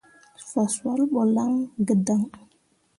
[0.49, 1.51] Fah swal ɓo lan
[1.87, 2.21] gǝdaŋ.